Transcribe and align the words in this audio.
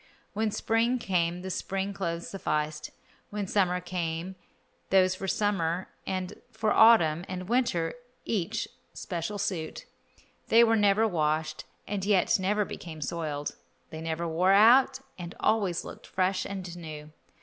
When 0.33 0.49
spring 0.49 0.97
came 0.97 1.43
the 1.43 1.51
spring 1.51 1.93
clothes 1.93 2.27
sufficed, 2.27 2.89
when 3.29 3.45
summer 3.45 3.79
came 3.79 4.35
those 4.89 5.13
for 5.13 5.27
summer, 5.27 5.89
and 6.07 6.41
for 6.51 6.73
autumn 6.73 7.23
and 7.29 7.47
winter 7.47 7.93
each 8.25 8.67
special 8.95 9.37
suit. 9.37 9.85
They 10.47 10.63
were 10.63 10.75
never 10.75 11.07
washed, 11.07 11.65
and 11.87 12.03
yet 12.03 12.39
never 12.39 12.65
became 12.65 12.99
soiled; 13.01 13.55
they 13.91 14.01
never 14.01 14.27
wore 14.27 14.53
out, 14.53 15.01
and 15.19 15.35
always 15.39 15.85
looked 15.85 16.07
fresh 16.07 16.45
and 16.45 16.75
new. 16.75 17.11